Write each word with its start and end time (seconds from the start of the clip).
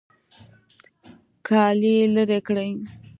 کالي 1.47 1.97
لرې 2.13 2.39
کړئ 2.47 2.71